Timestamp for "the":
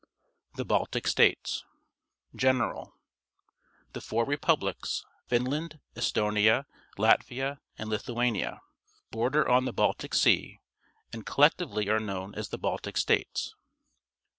0.55-0.65, 3.93-4.01, 9.65-9.73, 12.49-12.57